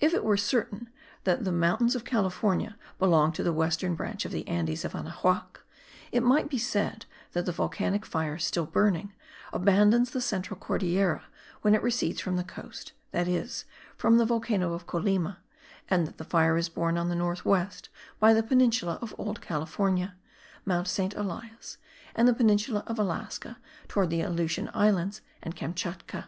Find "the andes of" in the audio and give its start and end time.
4.32-4.94